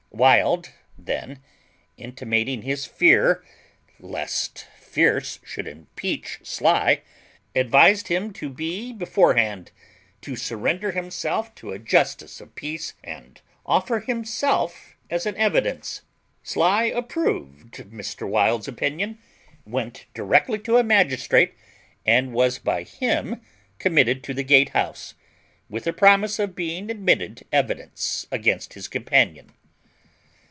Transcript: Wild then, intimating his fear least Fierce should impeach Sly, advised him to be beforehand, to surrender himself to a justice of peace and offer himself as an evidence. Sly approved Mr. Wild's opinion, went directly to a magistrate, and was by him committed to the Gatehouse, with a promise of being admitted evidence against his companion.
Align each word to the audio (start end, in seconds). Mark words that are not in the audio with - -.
Wild 0.13 0.69
then, 0.99 1.41
intimating 1.97 2.61
his 2.61 2.85
fear 2.85 3.43
least 3.99 4.67
Fierce 4.77 5.39
should 5.43 5.67
impeach 5.67 6.41
Sly, 6.43 7.01
advised 7.55 8.07
him 8.09 8.31
to 8.33 8.49
be 8.49 8.93
beforehand, 8.93 9.71
to 10.21 10.35
surrender 10.35 10.91
himself 10.91 11.55
to 11.55 11.71
a 11.71 11.79
justice 11.79 12.39
of 12.39 12.53
peace 12.53 12.93
and 13.03 13.41
offer 13.65 13.99
himself 14.01 14.95
as 15.09 15.25
an 15.25 15.35
evidence. 15.37 16.01
Sly 16.43 16.83
approved 16.83 17.75
Mr. 17.77 18.27
Wild's 18.29 18.67
opinion, 18.67 19.17
went 19.65 20.05
directly 20.13 20.59
to 20.59 20.77
a 20.77 20.83
magistrate, 20.83 21.55
and 22.05 22.33
was 22.33 22.59
by 22.59 22.83
him 22.83 23.41
committed 23.79 24.23
to 24.25 24.35
the 24.35 24.43
Gatehouse, 24.43 25.15
with 25.67 25.87
a 25.87 25.93
promise 25.93 26.37
of 26.37 26.53
being 26.55 26.91
admitted 26.91 27.43
evidence 27.51 28.27
against 28.31 28.73
his 28.73 28.87
companion. 28.87 29.53